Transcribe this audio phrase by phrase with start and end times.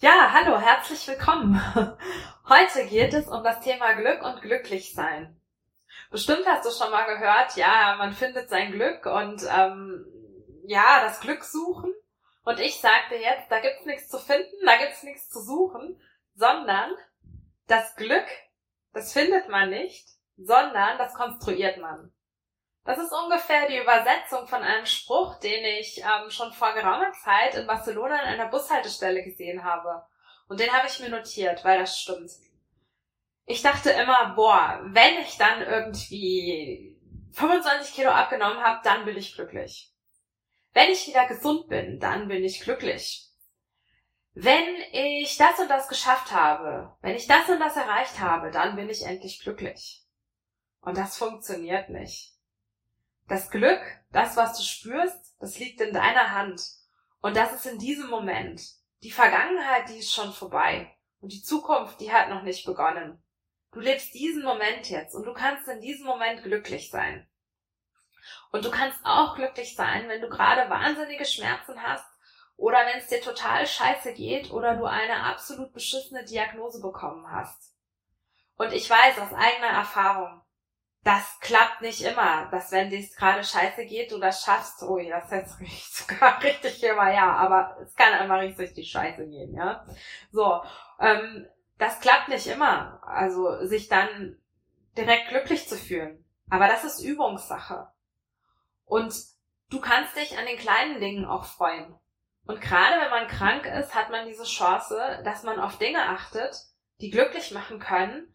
[0.00, 1.60] Ja, hallo, herzlich willkommen.
[2.48, 5.36] Heute geht es um das Thema Glück und Glücklichsein.
[6.12, 10.06] Bestimmt hast du schon mal gehört, ja, man findet sein Glück und ähm,
[10.62, 11.92] ja, das Glück suchen.
[12.44, 16.00] Und ich sagte jetzt, da gibt's nichts zu finden, da gibt's nichts zu suchen,
[16.36, 16.92] sondern
[17.66, 18.28] das Glück,
[18.92, 22.12] das findet man nicht, sondern das konstruiert man.
[22.88, 27.54] Das ist ungefähr die Übersetzung von einem Spruch, den ich ähm, schon vor geraumer Zeit
[27.54, 30.06] in Barcelona in einer Bushaltestelle gesehen habe.
[30.48, 32.30] Und den habe ich mir notiert, weil das stimmt.
[33.44, 36.98] Ich dachte immer, boah, wenn ich dann irgendwie
[37.32, 39.92] 25 Kilo abgenommen habe, dann bin ich glücklich.
[40.72, 43.28] Wenn ich wieder gesund bin, dann bin ich glücklich.
[44.32, 48.76] Wenn ich das und das geschafft habe, wenn ich das und das erreicht habe, dann
[48.76, 50.06] bin ich endlich glücklich.
[50.80, 52.37] Und das funktioniert nicht.
[53.28, 56.62] Das Glück, das, was du spürst, das liegt in deiner Hand.
[57.20, 58.62] Und das ist in diesem Moment.
[59.02, 60.96] Die Vergangenheit, die ist schon vorbei.
[61.20, 63.22] Und die Zukunft, die hat noch nicht begonnen.
[63.72, 67.28] Du lebst diesen Moment jetzt und du kannst in diesem Moment glücklich sein.
[68.50, 72.06] Und du kannst auch glücklich sein, wenn du gerade wahnsinnige Schmerzen hast
[72.56, 77.74] oder wenn es dir total scheiße geht oder du eine absolut beschissene Diagnose bekommen hast.
[78.56, 80.40] Und ich weiß aus eigener Erfahrung,
[81.04, 84.82] das klappt nicht immer, dass wenn dir gerade scheiße geht, du das schaffst.
[84.82, 89.54] Oh, das ist jetzt sogar richtig immer, ja, aber es kann immer richtig Scheiße gehen,
[89.54, 89.86] ja.
[90.32, 90.62] So,
[91.00, 91.46] ähm,
[91.78, 94.36] das klappt nicht immer, also sich dann
[94.96, 96.24] direkt glücklich zu fühlen.
[96.50, 97.88] Aber das ist Übungssache.
[98.84, 99.14] Und
[99.70, 101.94] du kannst dich an den kleinen Dingen auch freuen.
[102.46, 106.56] Und gerade wenn man krank ist, hat man diese Chance, dass man auf Dinge achtet,
[107.00, 108.34] die glücklich machen können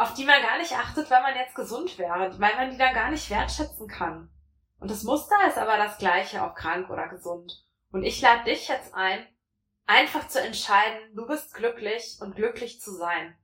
[0.00, 2.94] auf die man gar nicht achtet, wenn man jetzt gesund wäre, weil man die dann
[2.94, 4.30] gar nicht wertschätzen kann.
[4.78, 7.66] Und das Muster ist aber das gleiche, ob krank oder gesund.
[7.92, 9.26] Und ich lade dich jetzt ein,
[9.84, 13.36] einfach zu entscheiden, du bist glücklich und glücklich zu sein.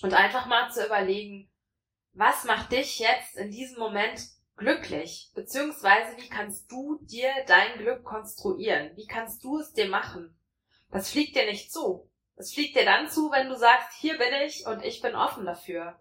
[0.00, 1.50] Und einfach mal zu überlegen,
[2.14, 4.22] was macht dich jetzt in diesem Moment
[4.56, 5.30] glücklich?
[5.34, 8.96] Beziehungsweise wie kannst du dir dein Glück konstruieren?
[8.96, 10.34] Wie kannst du es dir machen?
[10.90, 12.09] Das fliegt dir nicht zu.
[12.40, 15.44] Es fliegt dir dann zu, wenn du sagst, hier bin ich und ich bin offen
[15.44, 16.00] dafür.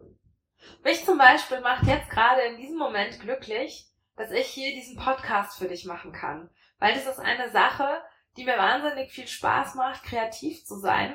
[0.86, 5.58] Mich zum Beispiel macht jetzt gerade in diesem Moment glücklich, dass ich hier diesen Podcast
[5.58, 6.50] für dich machen kann.
[6.78, 8.02] Weil das ist eine Sache,
[8.38, 11.14] die mir wahnsinnig viel Spaß macht, kreativ zu sein.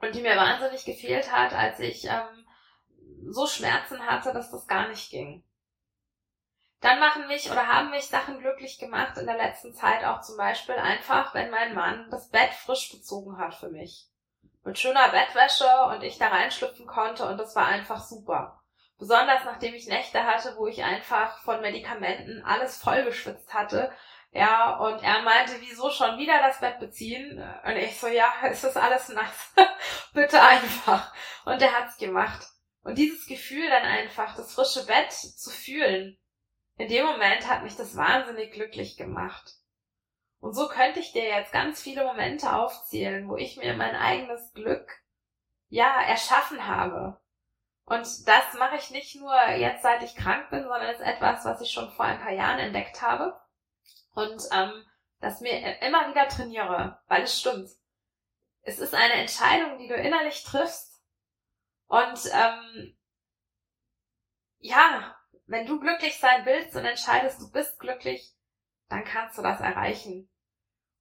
[0.00, 2.44] Und die mir wahnsinnig gefehlt hat, als ich ähm,
[3.28, 5.44] so Schmerzen hatte, dass das gar nicht ging.
[6.80, 10.36] Dann machen mich oder haben mich Sachen glücklich gemacht in der letzten Zeit auch zum
[10.36, 14.10] Beispiel einfach, wenn mein Mann das Bett frisch bezogen hat für mich
[14.64, 18.60] mit schöner Bettwäsche und ich da reinschlüpfen konnte und das war einfach super.
[18.98, 23.90] Besonders nachdem ich Nächte hatte, wo ich einfach von Medikamenten alles vollgeschwitzt hatte.
[24.32, 27.42] Ja, und er meinte, wieso schon wieder das Bett beziehen?
[27.64, 29.54] Und ich so, ja, es ist alles nass.
[30.12, 31.12] Bitte einfach.
[31.46, 32.46] Und er hat's gemacht.
[32.82, 36.18] Und dieses Gefühl dann einfach, das frische Bett zu fühlen,
[36.76, 39.54] in dem Moment hat mich das wahnsinnig glücklich gemacht.
[40.40, 44.52] Und so könnte ich dir jetzt ganz viele Momente aufzählen, wo ich mir mein eigenes
[44.54, 45.02] Glück,
[45.68, 47.20] ja, erschaffen habe.
[47.84, 51.60] Und das mache ich nicht nur jetzt, seit ich krank bin, sondern ist etwas, was
[51.60, 53.38] ich schon vor ein paar Jahren entdeckt habe.
[54.14, 54.84] Und ähm,
[55.20, 57.68] das mir immer wieder trainiere, weil es stimmt.
[58.62, 61.02] Es ist eine Entscheidung, die du innerlich triffst.
[61.86, 62.96] Und ähm,
[64.58, 68.34] ja, wenn du glücklich sein willst und entscheidest, du bist glücklich,
[68.88, 70.29] dann kannst du das erreichen.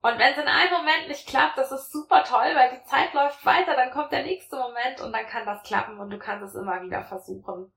[0.01, 3.13] Und wenn es in einem Moment nicht klappt, das ist super toll, weil die Zeit
[3.13, 6.45] läuft weiter, dann kommt der nächste Moment und dann kann das klappen und du kannst
[6.45, 7.73] es immer wieder versuchen.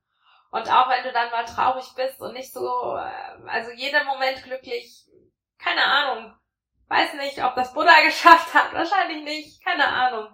[0.51, 4.45] Und auch wenn du dann mal traurig bist und nicht so, äh, also jeder Moment
[4.45, 5.05] glücklich,
[5.59, 6.37] keine Ahnung,
[6.89, 10.29] weiß nicht, ob das Buddha geschafft hat, wahrscheinlich nicht, keine Ahnung.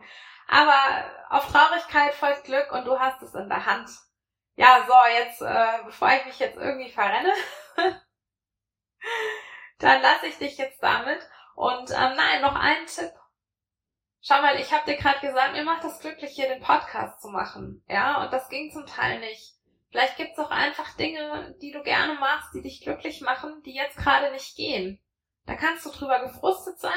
[0.49, 3.88] Aber auf Traurigkeit folgt Glück und du hast es in der Hand.
[4.56, 7.32] Ja, so, jetzt, äh, bevor ich mich jetzt irgendwie verrenne,
[9.78, 11.20] dann lasse ich dich jetzt damit.
[11.59, 13.13] Und ähm, nein, noch ein Tipp.
[14.21, 17.31] Schau mal, ich habe dir gerade gesagt, mir macht das glücklich, hier den Podcast zu
[17.31, 17.82] machen.
[17.88, 19.56] Ja, und das ging zum Teil nicht.
[19.91, 23.97] Vielleicht gibt's auch einfach Dinge, die du gerne machst, die dich glücklich machen, die jetzt
[23.97, 25.03] gerade nicht gehen.
[25.47, 26.93] Da kannst du drüber gefrustet sein.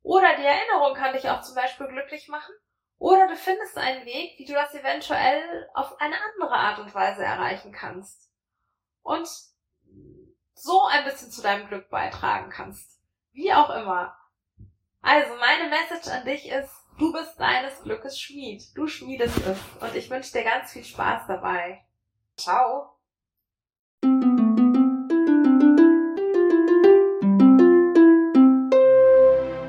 [0.00, 2.54] Oder die Erinnerung kann dich auch zum Beispiel glücklich machen.
[2.96, 7.24] Oder du findest einen Weg, wie du das eventuell auf eine andere Art und Weise
[7.24, 8.32] erreichen kannst.
[9.02, 9.28] Und
[10.54, 13.01] so ein bisschen zu deinem Glück beitragen kannst.
[13.32, 14.16] Wie auch immer.
[15.00, 18.62] Also meine Message an dich ist, du bist deines Glückes Schmied.
[18.76, 19.58] Du schmiedest es.
[19.80, 21.84] Und ich wünsche dir ganz viel Spaß dabei.
[22.36, 22.98] Ciao.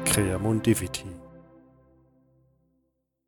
[0.06, 1.23] Creamundivity